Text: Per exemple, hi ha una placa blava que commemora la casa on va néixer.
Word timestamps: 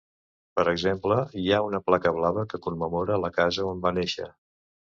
Per 0.59 0.63
exemple, 0.71 1.17
hi 1.41 1.45
ha 1.49 1.59
una 1.67 1.81
placa 1.91 2.15
blava 2.17 2.47
que 2.55 2.63
commemora 2.65 3.21
la 3.27 3.33
casa 3.39 3.69
on 3.75 3.87
va 3.87 3.95
néixer. 4.03 4.31